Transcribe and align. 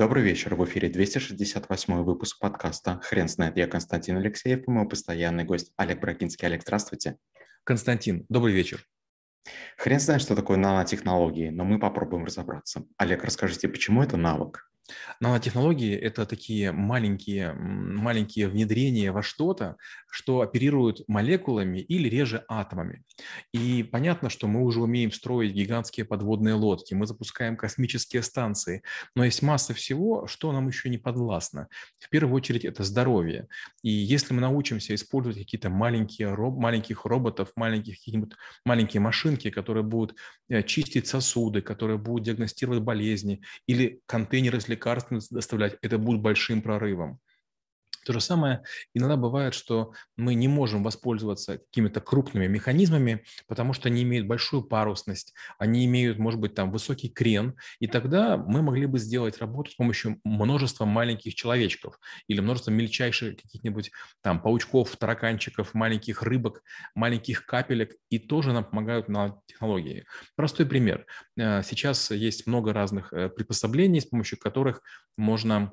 Добрый 0.00 0.22
вечер. 0.22 0.54
В 0.54 0.64
эфире 0.64 0.88
268 0.88 2.02
выпуск 2.04 2.38
подкаста 2.38 3.00
«Хрен 3.02 3.28
знает». 3.28 3.58
Я 3.58 3.66
Константин 3.66 4.16
Алексеев 4.16 4.66
и 4.66 4.70
мой 4.70 4.88
постоянный 4.88 5.44
гость 5.44 5.74
Олег 5.76 6.00
Брагинский. 6.00 6.46
Олег, 6.46 6.62
здравствуйте. 6.62 7.18
Константин, 7.64 8.24
добрый 8.30 8.54
вечер. 8.54 8.86
Хрен 9.76 10.00
знает, 10.00 10.22
что 10.22 10.34
такое 10.34 10.56
нанотехнологии, 10.56 11.50
но 11.50 11.64
мы 11.64 11.78
попробуем 11.78 12.24
разобраться. 12.24 12.86
Олег, 12.96 13.24
расскажите, 13.24 13.68
почему 13.68 14.02
это 14.02 14.16
навык? 14.16 14.69
Нанотехнологии– 15.20 15.94
это 15.96 16.26
такие 16.26 16.72
маленькие, 16.72 17.52
маленькие 17.52 18.48
внедрения 18.48 19.12
во 19.12 19.22
что-то, 19.22 19.76
что 20.10 20.40
оперируют 20.40 21.02
молекулами 21.06 21.78
или 21.78 22.08
реже 22.08 22.44
атомами. 22.48 23.04
И 23.52 23.82
понятно, 23.82 24.30
что 24.30 24.48
мы 24.48 24.62
уже 24.62 24.80
умеем 24.80 25.12
строить 25.12 25.52
гигантские 25.52 26.06
подводные 26.06 26.54
лодки, 26.54 26.94
мы 26.94 27.06
запускаем 27.06 27.56
космические 27.56 28.22
станции, 28.22 28.82
но 29.14 29.24
есть 29.24 29.42
масса 29.42 29.74
всего, 29.74 30.26
что 30.26 30.52
нам 30.52 30.68
еще 30.68 30.88
не 30.88 30.98
подвластно. 30.98 31.68
В 31.98 32.08
первую 32.08 32.36
очередь 32.36 32.64
это 32.64 32.82
здоровье. 32.84 33.46
И 33.82 33.90
если 33.90 34.34
мы 34.34 34.40
научимся 34.40 34.94
использовать 34.94 35.38
какие-то 35.38 35.70
маленькие 35.70 36.34
роб, 36.34 36.56
маленьких 36.56 37.04
роботов, 37.04 37.52
маленьких 37.56 37.96
маленькие 38.64 39.00
машинки, 39.00 39.50
которые 39.50 39.84
будут 39.84 40.16
э, 40.48 40.62
чистить 40.62 41.06
сосуды, 41.06 41.60
которые 41.60 41.98
будут 41.98 42.24
диагностировать 42.24 42.80
болезни, 42.80 43.42
или 43.66 44.00
контейнеры 44.06 44.60
с 44.60 44.68
лекарствами 44.70 45.20
доставлять, 45.30 45.76
это 45.82 45.98
будет 45.98 46.20
большим 46.20 46.62
прорывом. 46.62 47.20
То 48.04 48.12
же 48.12 48.20
самое 48.20 48.62
иногда 48.94 49.16
бывает, 49.16 49.54
что 49.54 49.92
мы 50.16 50.34
не 50.34 50.48
можем 50.48 50.82
воспользоваться 50.82 51.58
какими-то 51.58 52.00
крупными 52.00 52.46
механизмами, 52.46 53.24
потому 53.46 53.72
что 53.72 53.88
они 53.88 54.02
имеют 54.02 54.26
большую 54.26 54.62
парусность, 54.62 55.34
они 55.58 55.84
имеют, 55.84 56.18
может 56.18 56.40
быть, 56.40 56.54
там 56.54 56.70
высокий 56.70 57.08
крен, 57.08 57.56
и 57.78 57.86
тогда 57.86 58.36
мы 58.36 58.62
могли 58.62 58.86
бы 58.86 58.98
сделать 58.98 59.38
работу 59.38 59.70
с 59.70 59.74
помощью 59.74 60.18
множества 60.24 60.84
маленьких 60.84 61.34
человечков 61.34 61.98
или 62.26 62.40
множества 62.40 62.70
мельчайших 62.70 63.36
каких-нибудь 63.36 63.90
там 64.22 64.40
паучков, 64.40 64.96
тараканчиков, 64.96 65.74
маленьких 65.74 66.22
рыбок, 66.22 66.62
маленьких 66.94 67.44
капелек, 67.44 67.94
и 68.08 68.18
тоже 68.18 68.52
нам 68.52 68.64
помогают 68.64 69.08
на 69.08 69.40
технологии. 69.46 70.06
Простой 70.36 70.66
пример. 70.66 71.06
Э, 71.36 71.62
сейчас 71.62 72.10
есть 72.10 72.46
много 72.46 72.72
разных 72.72 73.12
э, 73.12 73.28
приспособлений, 73.28 74.00
с 74.00 74.06
помощью 74.06 74.38
которых 74.38 74.82
можно 75.16 75.72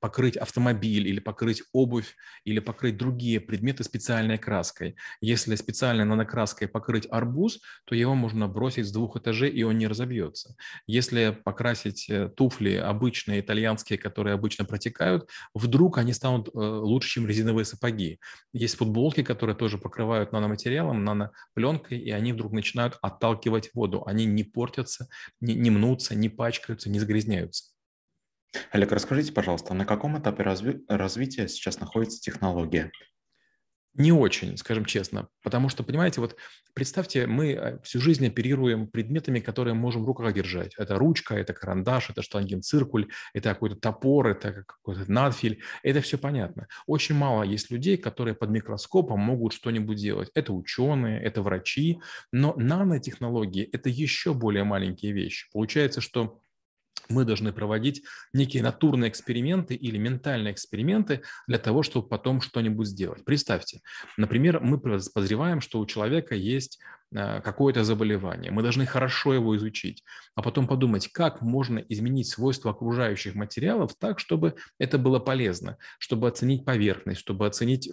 покрыть 0.00 0.36
автомобиль 0.36 1.06
или 1.06 1.20
покрыть 1.20 1.62
обувь 1.72 2.14
или 2.44 2.60
покрыть 2.60 2.96
другие 2.96 3.40
предметы 3.40 3.84
специальной 3.84 4.38
краской. 4.38 4.96
Если 5.20 5.54
специальной 5.54 6.04
нанокраской 6.04 6.68
покрыть 6.68 7.06
арбуз, 7.10 7.60
то 7.84 7.94
его 7.94 8.14
можно 8.14 8.48
бросить 8.48 8.86
с 8.86 8.92
двух 8.92 9.16
этажей, 9.16 9.50
и 9.50 9.62
он 9.62 9.78
не 9.78 9.86
разобьется. 9.86 10.56
Если 10.86 11.36
покрасить 11.44 12.08
э, 12.08 12.28
туфли 12.28 12.74
обычные, 12.74 13.40
итальянские, 13.40 13.98
которые 13.98 14.34
обычно 14.34 14.64
протекают, 14.64 15.28
вдруг 15.54 15.98
они 15.98 16.12
станут 16.12 16.48
э, 16.48 16.58
лучше, 16.58 17.10
чем 17.10 17.26
резиновые 17.26 17.64
сапоги. 17.64 18.18
Есть 18.52 18.76
футболки, 18.76 19.22
которые 19.22 19.56
тоже 19.56 19.78
покрывают 19.78 20.32
наноматериалом, 20.32 21.04
нанопленкой, 21.04 21.98
и 21.98 22.10
они 22.10 22.32
вдруг 22.32 22.52
начинают 22.52 22.98
отталкивать 23.02 23.70
воду. 23.74 24.02
Они 24.06 24.24
не 24.24 24.44
портятся, 24.44 25.08
не, 25.40 25.54
не 25.54 25.70
мнутся, 25.70 26.14
не 26.14 26.28
пачкаются, 26.28 26.90
не 26.90 26.98
загрязняются. 26.98 27.77
Олег, 28.70 28.92
расскажите, 28.92 29.32
пожалуйста, 29.32 29.74
на 29.74 29.84
каком 29.84 30.18
этапе 30.18 30.42
разви- 30.42 30.82
развития 30.88 31.48
сейчас 31.48 31.80
находится 31.80 32.20
технология? 32.20 32.90
Не 33.94 34.12
очень, 34.12 34.56
скажем 34.56 34.84
честно, 34.84 35.28
потому 35.42 35.68
что, 35.68 35.82
понимаете, 35.82 36.20
вот 36.20 36.36
представьте, 36.72 37.26
мы 37.26 37.52
э, 37.52 37.78
всю 37.82 38.00
жизнь 38.00 38.24
оперируем 38.24 38.86
предметами, 38.86 39.40
которые 39.40 39.74
можем 39.74 40.04
в 40.04 40.06
руках 40.06 40.32
держать. 40.32 40.72
Это 40.78 40.96
ручка, 40.96 41.34
это 41.34 41.52
карандаш, 41.52 42.10
это 42.10 42.22
штангенциркуль, 42.22 43.08
это 43.34 43.48
какой-то 43.48 43.74
топор, 43.74 44.28
это 44.28 44.62
какой-то 44.64 45.10
надфиль. 45.10 45.62
Это 45.82 46.00
все 46.00 46.16
понятно. 46.16 46.68
Очень 46.86 47.16
мало 47.16 47.42
есть 47.42 47.72
людей, 47.72 47.96
которые 47.96 48.36
под 48.36 48.50
микроскопом 48.50 49.18
могут 49.18 49.52
что-нибудь 49.52 49.96
делать. 49.96 50.30
Это 50.34 50.52
ученые, 50.52 51.20
это 51.20 51.42
врачи, 51.42 52.00
но 52.30 52.54
нанотехнологии– 52.56 53.68
это 53.72 53.88
еще 53.88 54.32
более 54.32 54.62
маленькие 54.62 55.10
вещи. 55.10 55.48
Получается, 55.52 56.00
что 56.00 56.40
мы 57.08 57.24
должны 57.24 57.52
проводить 57.52 58.02
некие 58.32 58.62
натурные 58.62 59.10
эксперименты 59.10 59.74
или 59.74 59.98
ментальные 59.98 60.52
эксперименты 60.52 61.22
для 61.46 61.58
того, 61.58 61.82
чтобы 61.82 62.08
потом 62.08 62.40
что-нибудь 62.40 62.86
сделать. 62.86 63.24
Представьте, 63.24 63.80
например, 64.16 64.60
мы 64.60 64.78
подозреваем, 64.78 65.60
что 65.60 65.80
у 65.80 65.86
человека 65.86 66.34
есть 66.34 66.78
э, 67.12 67.40
какое-то 67.40 67.84
заболевание. 67.84 68.50
Мы 68.50 68.62
должны 68.62 68.86
хорошо 68.86 69.34
его 69.34 69.56
изучить, 69.56 70.02
а 70.34 70.42
потом 70.42 70.66
подумать, 70.66 71.08
как 71.08 71.40
можно 71.40 71.78
изменить 71.78 72.28
свойства 72.28 72.72
окружающих 72.72 73.34
материалов 73.34 73.94
так, 73.98 74.18
чтобы 74.18 74.54
это 74.78 74.98
было 74.98 75.18
полезно, 75.18 75.78
чтобы 75.98 76.28
оценить 76.28 76.64
поверхность, 76.64 77.20
чтобы 77.20 77.46
оценить 77.46 77.90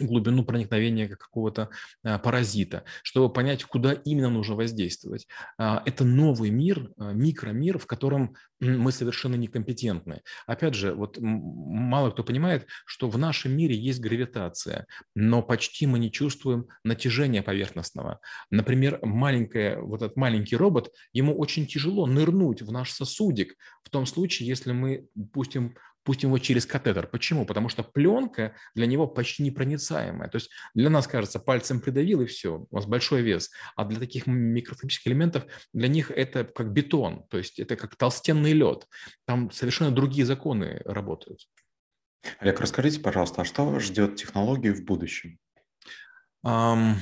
глубину 0.00 0.44
проникновения 0.44 1.08
какого-то 1.08 1.70
а, 2.02 2.18
паразита, 2.18 2.84
чтобы 3.02 3.32
понять, 3.32 3.64
куда 3.64 3.92
именно 3.92 4.30
нужно 4.30 4.56
воздействовать. 4.56 5.26
А, 5.58 5.82
это 5.86 6.04
новый 6.04 6.50
мир, 6.50 6.90
а, 6.96 7.12
микромир, 7.12 7.78
в 7.78 7.86
котором 7.86 8.34
мы 8.60 8.92
совершенно 8.92 9.34
некомпетентны. 9.34 10.22
Опять 10.46 10.74
же, 10.74 10.94
вот 10.94 11.18
мало 11.20 12.10
кто 12.10 12.24
понимает, 12.24 12.66
что 12.86 13.08
в 13.08 13.18
нашем 13.18 13.56
мире 13.56 13.76
есть 13.76 14.00
гравитация, 14.00 14.86
но 15.14 15.42
почти 15.42 15.86
мы 15.86 15.98
не 15.98 16.10
чувствуем 16.10 16.66
натяжения 16.82 17.42
поверхностного. 17.42 18.20
Например, 18.50 18.98
маленькая, 19.02 19.78
вот 19.80 20.02
этот 20.02 20.16
маленький 20.16 20.56
робот, 20.56 20.92
ему 21.12 21.36
очень 21.36 21.66
тяжело 21.66 22.06
нырнуть 22.06 22.62
в 22.62 22.72
наш 22.72 22.90
сосудик 22.90 23.56
в 23.82 23.90
том 23.90 24.06
случае, 24.06 24.48
если 24.48 24.72
мы 24.72 25.06
пустим 25.32 25.76
пустим 26.04 26.28
его 26.28 26.38
через 26.38 26.66
катетер. 26.66 27.06
Почему? 27.06 27.44
Потому 27.46 27.68
что 27.68 27.82
пленка 27.82 28.54
для 28.74 28.86
него 28.86 29.06
почти 29.06 29.42
непроницаемая. 29.42 30.28
То 30.28 30.36
есть 30.36 30.50
для 30.74 30.90
нас 30.90 31.06
кажется, 31.06 31.40
пальцем 31.40 31.80
придавил 31.80 32.20
и 32.20 32.26
все, 32.26 32.66
у 32.70 32.74
вас 32.74 32.86
большой 32.86 33.22
вес. 33.22 33.50
А 33.74 33.84
для 33.84 33.98
таких 33.98 34.26
микроскопических 34.26 35.08
элементов, 35.08 35.44
для 35.72 35.88
них 35.88 36.10
это 36.10 36.44
как 36.44 36.72
бетон, 36.72 37.24
то 37.28 37.38
есть 37.38 37.58
это 37.58 37.76
как 37.76 37.96
толстенный 37.96 38.52
лед. 38.52 38.86
Там 39.26 39.50
совершенно 39.50 39.90
другие 39.90 40.26
законы 40.26 40.80
работают. 40.84 41.48
Олег, 42.38 42.60
расскажите, 42.60 43.00
пожалуйста, 43.00 43.42
а 43.42 43.44
что 43.44 43.78
ждет 43.80 44.16
технологию 44.16 44.74
в 44.74 44.84
будущем? 44.84 45.38
Um, 46.46 46.96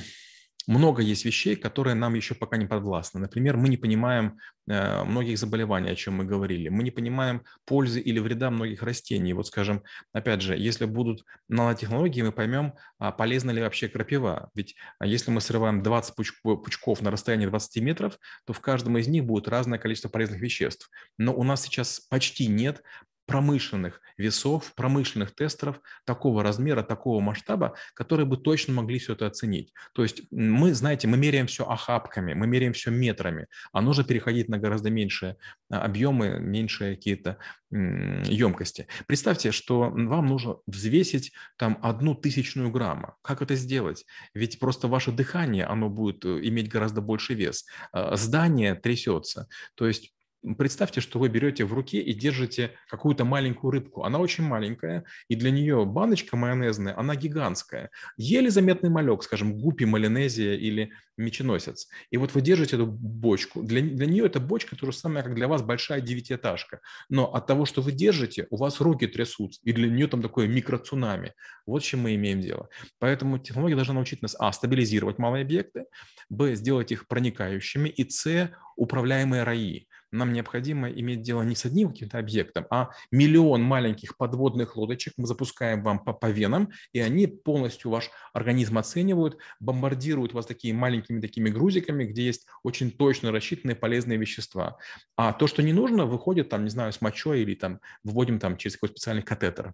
много 0.67 1.01
есть 1.01 1.25
вещей, 1.25 1.55
которые 1.55 1.95
нам 1.95 2.13
еще 2.13 2.35
пока 2.35 2.57
не 2.57 2.65
подвластны. 2.65 3.19
Например, 3.19 3.57
мы 3.57 3.69
не 3.69 3.77
понимаем 3.77 4.37
э, 4.67 5.03
многих 5.03 5.37
заболеваний, 5.37 5.89
о 5.89 5.95
чем 5.95 6.15
мы 6.15 6.25
говорили. 6.25 6.69
Мы 6.69 6.83
не 6.83 6.91
понимаем 6.91 7.43
пользы 7.65 7.99
или 7.99 8.19
вреда 8.19 8.49
многих 8.49 8.81
растений. 8.83 9.33
Вот, 9.33 9.47
скажем, 9.47 9.83
опять 10.13 10.41
же, 10.41 10.57
если 10.57 10.85
будут 10.85 11.25
нанотехнологии, 11.49 12.21
мы 12.21 12.31
поймем, 12.31 12.73
а 12.97 13.11
полезна 13.11 13.51
ли 13.51 13.61
вообще 13.61 13.89
крапива. 13.89 14.49
Ведь 14.55 14.75
а, 14.99 15.05
если 15.05 15.31
мы 15.31 15.41
срываем 15.41 15.83
20 15.83 16.15
пучков, 16.15 16.63
пучков 16.63 17.01
на 17.01 17.11
расстоянии 17.11 17.45
20 17.45 17.83
метров, 17.83 18.17
то 18.45 18.53
в 18.53 18.61
каждом 18.61 18.97
из 18.97 19.07
них 19.07 19.25
будет 19.25 19.47
разное 19.47 19.79
количество 19.79 20.09
полезных 20.09 20.39
веществ. 20.39 20.89
Но 21.17 21.33
у 21.33 21.43
нас 21.43 21.63
сейчас 21.63 21.99
почти 21.99 22.47
нет 22.47 22.81
промышленных 23.25 24.01
весов, 24.17 24.73
промышленных 24.75 25.35
тестеров 25.35 25.81
такого 26.05 26.43
размера, 26.43 26.83
такого 26.83 27.19
масштаба, 27.19 27.75
которые 27.93 28.25
бы 28.25 28.37
точно 28.37 28.73
могли 28.73 28.99
все 28.99 29.13
это 29.13 29.27
оценить. 29.27 29.73
То 29.93 30.03
есть 30.03 30.23
мы, 30.31 30.73
знаете, 30.73 31.07
мы 31.07 31.17
меряем 31.17 31.47
все 31.47 31.65
охапками, 31.65 32.33
мы 32.33 32.47
меряем 32.47 32.73
все 32.73 32.91
метрами, 32.91 33.47
а 33.71 33.81
нужно 33.81 34.03
переходить 34.03 34.49
на 34.49 34.57
гораздо 34.57 34.89
меньшие 34.89 35.37
а, 35.69 35.81
объемы, 35.81 36.39
меньшие 36.39 36.95
какие-то 36.95 37.37
емкости. 37.71 38.87
Представьте, 39.07 39.51
что 39.51 39.89
вам 39.89 40.27
нужно 40.27 40.57
взвесить 40.67 41.31
там 41.57 41.79
одну 41.81 42.13
тысячную 42.13 42.69
грамма. 42.69 43.15
Как 43.23 43.41
это 43.41 43.55
сделать? 43.55 44.05
Ведь 44.35 44.59
просто 44.59 44.87
ваше 44.87 45.11
дыхание, 45.11 45.65
оно 45.65 45.89
будет 45.89 46.23
э, 46.23 46.39
иметь 46.43 46.69
гораздо 46.69 47.01
больше 47.01 47.33
вес. 47.33 47.65
А, 47.91 48.15
здание 48.15 48.75
трясется. 48.75 49.47
То 49.75 49.87
есть 49.87 50.13
Представьте, 50.57 50.99
что 50.99 51.19
вы 51.19 51.29
берете 51.29 51.63
в 51.63 51.73
руке 51.73 51.99
и 52.01 52.13
держите 52.13 52.71
какую-то 52.89 53.23
маленькую 53.23 53.71
рыбку. 53.71 54.03
Она 54.03 54.19
очень 54.19 54.43
маленькая, 54.43 55.05
и 55.29 55.35
для 55.35 55.51
нее 55.51 55.85
баночка 55.85 56.35
майонезная, 56.35 56.97
она 56.99 57.15
гигантская. 57.15 57.91
Еле 58.17 58.49
заметный 58.49 58.89
малек, 58.89 59.23
скажем, 59.23 59.57
гупи, 59.57 59.85
малинезия 59.85 60.55
или 60.55 60.91
меченосец. 61.17 61.87
И 62.09 62.17
вот 62.17 62.33
вы 62.33 62.41
держите 62.41 62.75
эту 62.75 62.87
бочку. 62.87 63.63
Для, 63.63 63.81
для 63.81 64.05
нее 64.05 64.25
эта 64.25 64.41
бочка 64.41 64.75
то 64.75 64.85
же 64.85 64.91
самое, 64.91 65.23
как 65.23 65.33
для 65.35 65.47
вас 65.47 65.61
большая 65.61 66.01
девятиэтажка. 66.01 66.81
Но 67.07 67.33
от 67.33 67.47
того, 67.47 67.65
что 67.65 67.81
вы 67.81 67.93
держите, 67.93 68.47
у 68.49 68.57
вас 68.57 68.81
руки 68.81 69.07
трясутся, 69.07 69.61
и 69.63 69.71
для 69.71 69.89
нее 69.89 70.07
там 70.07 70.21
такое 70.21 70.47
микроцунами. 70.47 71.33
Вот 71.65 71.83
с 71.83 71.85
чем 71.85 72.01
мы 72.01 72.15
имеем 72.15 72.41
дело. 72.41 72.67
Поэтому 72.99 73.39
технология 73.39 73.75
должна 73.75 73.93
научить 73.93 74.21
нас, 74.21 74.35
а, 74.37 74.51
стабилизировать 74.51 75.19
малые 75.19 75.43
объекты, 75.43 75.85
б, 76.29 76.55
сделать 76.55 76.91
их 76.91 77.07
проникающими, 77.07 77.87
и, 77.87 78.09
с, 78.09 78.51
управляемые 78.75 79.43
раи. 79.43 79.87
Нам 80.13 80.31
необходимо 80.31 80.89
иметь 80.89 81.21
дело 81.21 81.41
не 81.41 81.55
с 81.55 81.65
одним 81.65 81.89
каким-то 81.89 82.19
объектом, 82.19 82.65
а 82.69 82.89
миллион 83.11 83.63
маленьких 83.63 84.17
подводных 84.17 84.77
лодочек 84.77 85.13
мы 85.17 85.27
запускаем 85.27 85.83
вам 85.83 85.99
по, 85.99 86.13
по 86.13 86.27
венам, 86.27 86.71
и 86.93 86.99
они 86.99 87.27
полностью 87.27 87.91
ваш 87.91 88.11
организм 88.33 88.77
оценивают, 88.77 89.37
бомбардируют 89.59 90.33
вас 90.33 90.45
такими 90.45 90.75
маленькими 90.75 91.19
такими 91.19 91.49
грузиками, 91.49 92.05
где 92.05 92.25
есть 92.25 92.45
очень 92.63 92.91
точно 92.91 93.31
рассчитанные 93.31 93.75
полезные 93.75 94.17
вещества. 94.17 94.77
А 95.15 95.33
то, 95.33 95.47
что 95.47 95.63
не 95.63 95.73
нужно, 95.73 96.05
выходит 96.05 96.49
там, 96.49 96.63
не 96.63 96.69
знаю, 96.69 96.93
с 96.93 97.01
мочой 97.01 97.41
или 97.41 97.55
там 97.55 97.79
вводим 98.03 98.39
там 98.39 98.57
через 98.57 98.75
какой-то 98.75 98.93
специальный 98.93 99.23
катетер. 99.23 99.73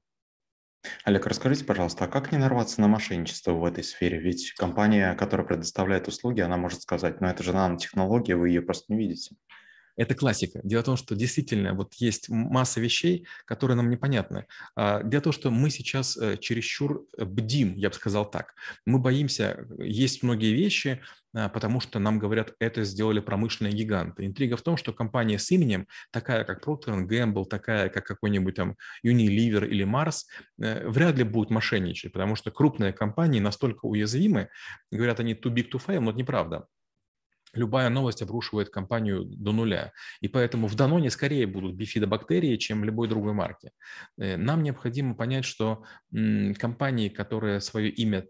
Олег, 1.03 1.27
расскажите, 1.27 1.65
пожалуйста, 1.65 2.05
а 2.05 2.07
как 2.07 2.31
не 2.31 2.37
нарваться 2.37 2.79
на 2.79 2.87
мошенничество 2.87 3.51
в 3.51 3.65
этой 3.65 3.83
сфере? 3.83 4.19
Ведь 4.19 4.53
компания, 4.53 5.13
которая 5.15 5.45
предоставляет 5.45 6.07
услуги, 6.07 6.39
она 6.39 6.55
может 6.55 6.81
сказать, 6.81 7.19
ну 7.19 7.27
это 7.27 7.43
же 7.43 7.51
нанотехнология, 7.51 8.37
вы 8.37 8.49
ее 8.49 8.61
просто 8.61 8.93
не 8.93 8.99
видите. 8.99 9.35
Это 9.99 10.15
классика. 10.15 10.61
Дело 10.63 10.81
в 10.81 10.85
том, 10.85 10.95
что 10.95 11.13
действительно 11.13 11.73
вот 11.73 11.93
есть 11.95 12.29
масса 12.29 12.79
вещей, 12.79 13.27
которые 13.43 13.75
нам 13.75 13.89
непонятны. 13.89 14.45
А, 14.73 15.03
дело 15.03 15.19
в 15.19 15.23
том, 15.25 15.33
что 15.33 15.51
мы 15.51 15.69
сейчас 15.69 16.15
э, 16.15 16.37
чересчур 16.37 17.05
бдим, 17.17 17.75
я 17.75 17.89
бы 17.89 17.95
сказал 17.95 18.31
так. 18.31 18.53
Мы 18.85 18.99
боимся, 18.99 19.67
есть 19.77 20.23
многие 20.23 20.53
вещи, 20.53 21.01
а, 21.35 21.49
потому 21.49 21.81
что 21.81 21.99
нам 21.99 22.17
говорят, 22.17 22.53
это 22.59 22.85
сделали 22.85 23.19
промышленные 23.19 23.73
гиганты. 23.73 24.25
Интрига 24.25 24.55
в 24.55 24.61
том, 24.61 24.77
что 24.77 24.93
компания 24.93 25.37
с 25.37 25.51
именем, 25.51 25.85
такая 26.11 26.45
как 26.45 26.65
Procter 26.65 27.05
Gamble, 27.05 27.43
такая 27.43 27.89
как 27.89 28.05
какой-нибудь 28.05 28.55
там 28.55 28.77
Unilever 29.05 29.67
или 29.67 29.85
Mars, 29.85 30.21
э, 30.61 30.87
вряд 30.87 31.17
ли 31.17 31.25
будут 31.25 31.49
мошенничать, 31.49 32.13
потому 32.13 32.37
что 32.37 32.51
крупные 32.51 32.93
компании 32.93 33.41
настолько 33.41 33.85
уязвимы, 33.85 34.47
говорят 34.91 35.19
они 35.19 35.33
too 35.33 35.53
big 35.53 35.69
to 35.69 35.81
fail, 35.85 35.99
но 35.99 36.11
это 36.11 36.19
неправда 36.19 36.67
любая 37.53 37.89
новость 37.89 38.21
обрушивает 38.21 38.69
компанию 38.69 39.23
до 39.25 39.51
нуля. 39.51 39.91
И 40.21 40.27
поэтому 40.27 40.67
в 40.67 40.75
Даноне 40.75 41.09
скорее 41.09 41.47
будут 41.47 41.75
бифидобактерии, 41.75 42.57
чем 42.57 42.83
любой 42.83 43.07
другой 43.07 43.33
марки. 43.33 43.71
Э, 44.17 44.37
нам 44.37 44.63
необходимо 44.63 45.15
понять, 45.15 45.45
что 45.45 45.83
компании, 46.11 47.09
которые 47.09 47.61
свое 47.61 47.89
имя 47.89 48.25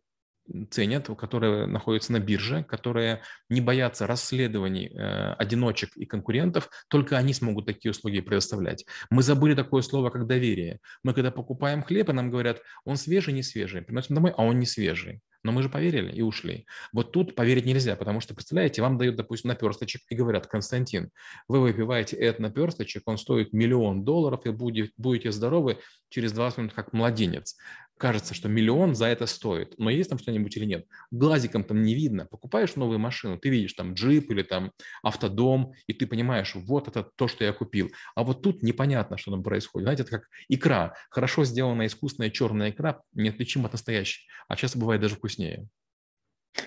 ценят, 0.69 1.07
которые 1.17 1.65
находятся 1.65 2.11
на 2.11 2.19
бирже, 2.19 2.63
которые 2.63 3.21
не 3.49 3.61
боятся 3.61 4.07
расследований 4.07 4.87
э, 4.87 5.33
одиночек 5.33 5.95
и 5.95 6.05
конкурентов, 6.05 6.69
только 6.89 7.17
они 7.17 7.33
смогут 7.33 7.65
такие 7.65 7.91
услуги 7.91 8.19
предоставлять. 8.19 8.85
Мы 9.09 9.23
забыли 9.23 9.55
такое 9.55 9.81
слово, 9.81 10.09
как 10.09 10.27
доверие. 10.27 10.79
Мы 11.03 11.13
когда 11.13 11.31
покупаем 11.31 11.83
хлеб, 11.83 12.09
и 12.09 12.13
нам 12.13 12.29
говорят, 12.29 12.61
он 12.85 12.97
свежий, 12.97 13.33
не 13.33 13.43
свежий. 13.43 13.81
Приносим 13.81 14.15
домой, 14.15 14.33
а 14.35 14.43
он 14.43 14.59
не 14.59 14.65
свежий. 14.65 15.21
Но 15.43 15.53
мы 15.53 15.63
же 15.63 15.69
поверили 15.69 16.11
и 16.11 16.21
ушли. 16.21 16.65
Вот 16.91 17.13
тут 17.13 17.33
поверить 17.33 17.65
нельзя, 17.65 17.95
потому 17.95 18.19
что, 18.19 18.35
представляете, 18.35 18.81
вам 18.81 18.97
дают, 18.97 19.15
допустим, 19.15 19.49
наперсточек 19.49 20.01
и 20.09 20.15
говорят, 20.15 20.47
Константин, 20.47 21.11
вы 21.47 21.61
выпиваете 21.61 22.17
этот 22.17 22.41
наперсточек, 22.41 23.03
он 23.05 23.17
стоит 23.17 23.53
миллион 23.53 24.03
долларов, 24.03 24.45
и 24.45 24.49
будете, 24.49 24.91
будете 24.97 25.31
здоровы 25.31 25.77
через 26.09 26.33
20 26.33 26.57
минут, 26.57 26.73
как 26.73 26.91
младенец 26.91 27.55
кажется, 27.99 28.33
что 28.33 28.47
миллион 28.47 28.95
за 28.95 29.07
это 29.07 29.25
стоит, 29.27 29.77
но 29.77 29.89
есть 29.89 30.09
там 30.09 30.17
что-нибудь 30.17 30.55
или 30.57 30.65
нет. 30.65 30.87
Глазиком 31.11 31.63
там 31.63 31.83
не 31.83 31.93
видно. 31.93 32.25
Покупаешь 32.25 32.75
новую 32.75 32.97
машину, 32.97 33.37
ты 33.37 33.49
видишь 33.49 33.73
там 33.73 33.93
джип 33.93 34.31
или 34.31 34.41
там 34.41 34.71
автодом, 35.03 35.73
и 35.85 35.93
ты 35.93 36.07
понимаешь, 36.07 36.55
вот 36.55 36.87
это 36.87 37.03
то, 37.03 37.27
что 37.27 37.43
я 37.43 37.53
купил. 37.53 37.91
А 38.15 38.23
вот 38.23 38.41
тут 38.41 38.63
непонятно, 38.63 39.17
что 39.17 39.31
там 39.31 39.43
происходит. 39.43 39.85
Знаете, 39.85 40.03
это 40.03 40.11
как 40.11 40.29
икра. 40.47 40.95
Хорошо 41.11 41.43
сделанная 41.43 41.87
искусственная 41.87 42.31
черная 42.31 42.71
икра 42.71 43.01
неотличима 43.13 43.65
от 43.65 43.73
настоящей, 43.73 44.27
а 44.47 44.55
часто 44.55 44.79
бывает 44.79 45.01
даже 45.01 45.15
вкуснее. 45.15 45.67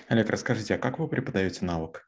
Олег, 0.07 0.29
расскажите, 0.29 0.75
а 0.75 0.77
как 0.77 0.99
вы 0.99 1.07
преподаете 1.07 1.65
навык? 1.65 2.07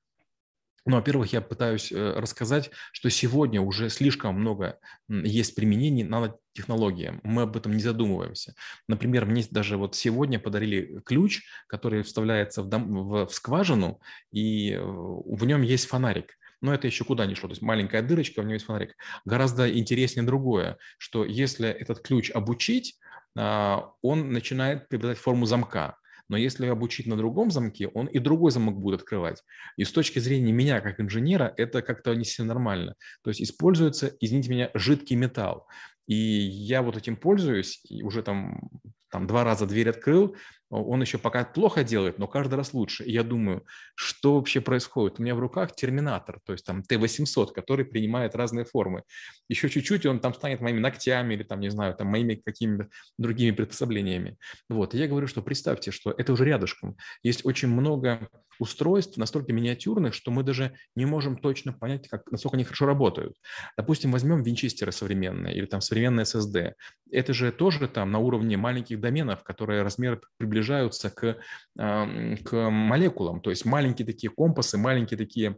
Ну, 0.86 0.98
во-первых, 0.98 1.34
я 1.34 1.42
пытаюсь 1.42 1.92
э, 1.92 2.14
рассказать, 2.20 2.70
что 2.92 3.10
сегодня 3.10 3.60
уже 3.60 3.90
слишком 3.90 4.36
много 4.40 4.80
есть 5.10 5.56
применений 5.56 6.04
нанотехнологиям. 6.04 7.22
Мы 7.24 7.44
об 7.44 7.58
этом 7.58 7.74
не 7.74 7.82
задумываемся. 7.82 8.54
Например, 8.88 9.26
мне 9.26 9.44
даже 9.50 9.78
вот 9.78 9.96
сегодня 9.96 10.40
подарили 10.40 11.02
ключ, 11.04 11.42
который 11.68 12.04
вставляется 12.04 12.62
в, 12.62 12.70
дом, 12.70 13.08
в, 13.08 13.26
в 13.26 13.34
скважину, 13.34 14.00
и 14.32 14.74
э, 14.74 14.80
в 14.82 15.44
нем 15.46 15.64
есть 15.64 15.88
фонарик. 15.88 16.38
Но 16.62 16.74
это 16.74 16.88
еще 16.88 17.04
куда 17.04 17.26
ни 17.26 17.34
шло. 17.34 17.50
То 17.50 17.54
есть 17.54 17.62
маленькая 17.62 18.02
дырочка, 18.02 18.42
в 18.42 18.46
нем 18.46 18.54
есть 18.54 18.66
фонарик. 18.66 18.96
Гораздо 19.26 19.72
интереснее 19.76 20.26
другое, 20.26 20.78
что 20.98 21.26
если 21.26 21.68
этот 21.68 22.02
ключ 22.02 22.32
обучить, 22.32 23.00
а, 23.38 23.92
он 24.02 24.32
начинает 24.32 24.88
приобретать 24.88 25.18
форму 25.18 25.46
замка. 25.46 25.98
Но 26.30 26.38
если 26.38 26.66
обучить 26.68 27.06
на 27.08 27.18
другом 27.18 27.52
замке, 27.52 27.88
он 27.90 28.08
и 28.08 28.20
другой 28.20 28.52
замок 28.52 28.80
будет 28.80 29.02
открывать. 29.02 29.44
И 29.78 29.84
с 29.84 29.92
точки 29.92 30.20
зрения 30.20 30.52
меня, 30.52 30.82
как 30.82 31.00
инженера, 31.00 31.54
это 31.58 31.82
как-то 31.82 32.14
не 32.16 32.24
все 32.24 32.44
нормально. 32.44 32.96
То 33.24 33.30
есть 33.30 33.42
используется, 33.42 34.12
извините 34.20 34.50
меня, 34.50 34.72
жидкий 34.74 35.16
металл. 35.16 35.68
И 36.08 36.16
я 36.16 36.82
вот 36.82 36.98
этим 36.98 37.16
пользуюсь, 37.16 37.82
и 37.90 38.04
уже 38.04 38.22
там, 38.24 38.70
там 39.10 39.28
два 39.28 39.44
раза 39.44 39.66
дверь 39.66 39.90
открыл, 39.90 40.36
он 40.70 41.02
еще 41.02 41.18
пока 41.18 41.44
плохо 41.46 41.84
делает, 41.84 42.18
но 42.20 42.28
каждый 42.28 42.56
раз 42.56 42.74
лучше. 42.74 43.04
И 43.04 43.12
я 43.12 43.24
думаю, 43.24 43.66
что 43.96 44.36
вообще 44.36 44.62
происходит? 44.62 45.20
У 45.20 45.24
меня 45.24 45.36
в 45.36 45.40
руках 45.40 45.76
терминатор, 45.76 46.40
то 46.46 46.54
есть 46.54 46.66
там 46.66 46.84
Т-800, 46.84 47.54
который 47.54 47.86
принимает 47.86 48.36
разные 48.36 48.66
формы. 48.66 49.04
Еще 49.48 49.70
чуть-чуть, 49.70 50.06
он 50.06 50.20
там 50.20 50.34
станет 50.34 50.62
моими 50.62 50.80
ногтями 50.80 51.36
или 51.36 51.44
там, 51.44 51.60
не 51.60 51.70
знаю, 51.70 51.96
там 51.96 52.08
моими 52.08 52.36
какими-то 52.36 52.90
другими 53.18 53.52
приспособлениями. 53.52 54.38
Вот, 54.70 54.96
и 54.96 54.98
я 54.98 55.08
говорю, 55.08 55.28
что 55.28 55.42
представьте, 55.42 55.92
что 55.92 56.12
это 56.12 56.34
уже 56.34 56.46
рядышком. 56.46 56.98
Есть 57.24 57.46
очень 57.46 57.70
много 57.70 58.30
устройств 58.60 59.18
настолько 59.18 59.54
миниатюрных, 59.54 60.14
что 60.14 60.32
мы 60.32 60.44
даже 60.44 60.74
не 60.96 61.06
можем 61.06 61.38
точно 61.38 61.74
понять, 61.74 62.08
как, 62.08 62.32
насколько 62.32 62.56
они 62.56 62.64
хорошо 62.64 62.86
работают. 62.86 63.36
Допустим, 63.78 64.12
возьмем 64.12 64.44
винчестеры 64.44 64.92
современные 64.92 65.56
или 65.56 65.66
там 65.66 65.82
современные 65.82 66.24
SSD. 66.24 66.74
Это 67.12 67.34
же 67.34 67.52
тоже 67.52 67.88
там 67.88 68.12
на 68.12 68.20
уровне 68.20 68.58
маленьких 68.58 69.00
доменов, 69.00 69.44
которые 69.44 69.84
размеры 69.84 70.22
приближаются 70.56 71.10
к, 71.10 71.38
к 71.76 72.70
молекулам. 72.70 73.42
То 73.42 73.50
есть 73.50 73.66
маленькие 73.66 74.06
такие 74.06 74.32
компасы, 74.32 74.78
маленькие 74.78 75.18
такие 75.18 75.58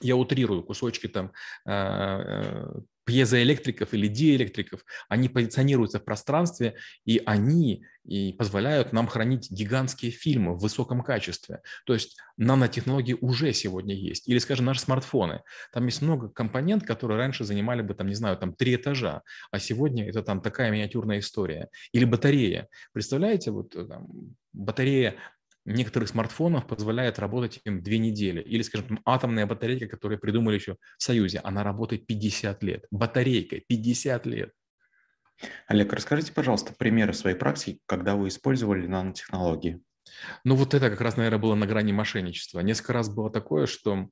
я 0.00 0.16
утрирую 0.16 0.62
кусочки 0.62 1.06
там 1.08 1.32
а, 1.64 2.20
э, 2.20 2.80
пьезоэлектриков 3.08 3.94
или 3.94 4.06
диэлектриков, 4.06 4.84
они 5.08 5.30
позиционируются 5.30 5.98
в 5.98 6.04
пространстве, 6.04 6.74
и 7.06 7.22
они 7.24 7.86
и 8.04 8.34
позволяют 8.34 8.92
нам 8.92 9.06
хранить 9.06 9.50
гигантские 9.50 10.10
фильмы 10.10 10.54
в 10.54 10.60
высоком 10.60 11.02
качестве. 11.02 11.62
То 11.86 11.94
есть 11.94 12.18
нанотехнологии 12.36 13.16
уже 13.18 13.54
сегодня 13.54 13.94
есть. 13.94 14.28
Или, 14.28 14.38
скажем, 14.38 14.66
наши 14.66 14.80
смартфоны. 14.80 15.42
Там 15.72 15.86
есть 15.86 16.02
много 16.02 16.28
компонент, 16.28 16.84
которые 16.84 17.16
раньше 17.16 17.44
занимали 17.44 17.80
бы, 17.80 17.94
там, 17.94 18.08
не 18.08 18.14
знаю, 18.14 18.36
там 18.36 18.52
три 18.52 18.74
этажа, 18.74 19.22
а 19.50 19.58
сегодня 19.58 20.06
это 20.06 20.22
там 20.22 20.42
такая 20.42 20.70
миниатюрная 20.70 21.20
история. 21.20 21.68
Или 21.92 22.04
батарея. 22.04 22.68
Представляете, 22.92 23.52
вот 23.52 23.74
э, 23.74 23.86
там, 23.86 24.06
батарея 24.52 25.16
некоторых 25.68 26.08
смартфонов 26.08 26.66
позволяет 26.66 27.18
работать 27.18 27.60
им 27.64 27.82
две 27.82 27.98
недели. 27.98 28.40
Или, 28.40 28.62
скажем, 28.62 29.00
атомная 29.04 29.46
батарейка, 29.46 29.86
которую 29.86 30.18
придумали 30.18 30.56
еще 30.56 30.76
в 30.96 31.02
Союзе, 31.02 31.40
она 31.44 31.62
работает 31.62 32.06
50 32.06 32.62
лет. 32.62 32.86
Батарейка 32.90 33.60
50 33.60 34.26
лет. 34.26 34.52
Олег, 35.66 35.92
расскажите, 35.92 36.32
пожалуйста, 36.32 36.74
примеры 36.76 37.12
своей 37.12 37.36
практики, 37.36 37.80
когда 37.86 38.16
вы 38.16 38.28
использовали 38.28 38.86
нанотехнологии. 38.86 39.80
Ну 40.44 40.56
вот 40.56 40.74
это 40.74 40.90
как 40.90 41.00
раз, 41.00 41.16
наверное, 41.16 41.38
было 41.38 41.54
на 41.54 41.66
грани 41.66 41.92
мошенничества. 41.92 42.60
Несколько 42.60 42.94
раз 42.94 43.08
было 43.08 43.30
такое, 43.30 43.66
что 43.66 44.08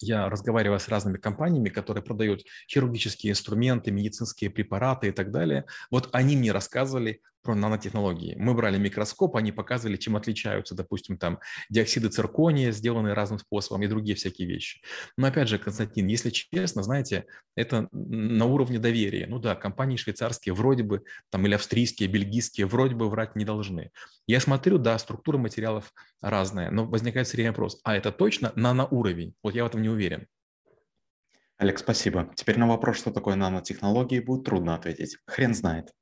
я 0.00 0.28
разговариваю 0.28 0.78
с 0.78 0.88
разными 0.88 1.16
компаниями, 1.16 1.70
которые 1.70 2.04
продают 2.04 2.42
хирургические 2.70 3.32
инструменты, 3.32 3.90
медицинские 3.90 4.50
препараты 4.50 5.08
и 5.08 5.12
так 5.12 5.30
далее. 5.32 5.64
Вот 5.90 6.10
они 6.12 6.36
мне 6.36 6.52
рассказывали 6.52 7.22
про 7.46 7.54
нанотехнологии. 7.54 8.34
Мы 8.36 8.54
брали 8.54 8.76
микроскоп, 8.76 9.36
они 9.36 9.52
показывали, 9.52 9.96
чем 9.96 10.16
отличаются, 10.16 10.74
допустим, 10.74 11.16
там 11.16 11.38
диоксиды 11.70 12.08
циркония, 12.08 12.72
сделанные 12.72 13.14
разным 13.14 13.38
способом, 13.38 13.82
и 13.82 13.86
другие 13.86 14.16
всякие 14.16 14.48
вещи. 14.48 14.82
Но 15.16 15.28
опять 15.28 15.48
же, 15.48 15.58
Константин, 15.58 16.08
если 16.08 16.30
честно, 16.30 16.82
знаете, 16.82 17.24
это 17.54 17.88
на 17.92 18.44
уровне 18.44 18.78
доверия. 18.78 19.26
Ну 19.26 19.38
да, 19.38 19.54
компании 19.54 19.96
швейцарские 19.96 20.54
вроде 20.54 20.82
бы, 20.82 21.04
там 21.30 21.46
или 21.46 21.54
австрийские, 21.54 22.08
бельгийские 22.08 22.66
вроде 22.66 22.94
бы 22.94 23.08
врать 23.08 23.36
не 23.36 23.44
должны. 23.44 23.90
Я 24.26 24.40
смотрю, 24.40 24.78
да, 24.78 24.98
структура 24.98 25.38
материалов 25.38 25.92
разная, 26.20 26.70
но 26.70 26.84
возникает 26.84 27.28
все 27.28 27.36
время 27.36 27.52
вопрос, 27.52 27.80
а 27.84 27.96
это 27.96 28.12
точно 28.12 28.52
наноуровень? 28.56 29.34
Вот 29.42 29.54
я 29.54 29.64
в 29.64 29.68
этом 29.68 29.82
не 29.82 29.88
уверен. 29.88 30.26
Олег, 31.58 31.78
спасибо. 31.78 32.30
Теперь 32.34 32.58
на 32.58 32.66
вопрос, 32.66 32.98
что 32.98 33.10
такое 33.10 33.36
нанотехнологии, 33.36 34.20
будет 34.20 34.44
трудно 34.44 34.74
ответить. 34.74 35.16
Хрен 35.26 35.54
знает. 35.54 35.92